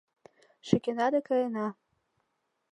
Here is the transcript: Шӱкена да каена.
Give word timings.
Шӱкена 0.67 1.07
да 1.13 1.19
каена. 1.27 1.67